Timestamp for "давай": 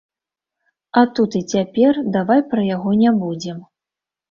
2.17-2.41